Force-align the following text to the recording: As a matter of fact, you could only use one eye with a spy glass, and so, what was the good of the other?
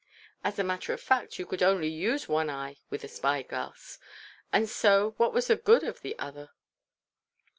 As 0.43 0.57
a 0.57 0.63
matter 0.63 0.93
of 0.93 0.99
fact, 0.99 1.37
you 1.37 1.45
could 1.45 1.61
only 1.61 1.87
use 1.87 2.27
one 2.27 2.49
eye 2.49 2.77
with 2.89 3.03
a 3.03 3.07
spy 3.07 3.43
glass, 3.43 3.99
and 4.51 4.67
so, 4.67 5.13
what 5.17 5.31
was 5.31 5.45
the 5.45 5.55
good 5.55 5.83
of 5.83 6.01
the 6.01 6.17
other? 6.17 6.49